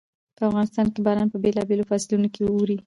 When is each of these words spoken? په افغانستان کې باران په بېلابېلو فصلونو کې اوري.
په 0.37 0.41
افغانستان 0.49 0.85
کې 0.93 0.99
باران 1.05 1.27
په 1.31 1.37
بېلابېلو 1.43 1.87
فصلونو 1.89 2.27
کې 2.35 2.41
اوري. 2.51 2.77